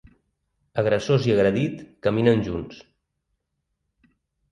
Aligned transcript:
Agressors 0.83 1.27
i 1.27 1.33
agredit 1.33 1.83
caminen 2.07 2.41
junts. 2.47 2.81